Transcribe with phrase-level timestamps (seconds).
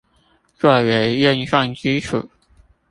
[0.57, 2.27] 做為驗算基礎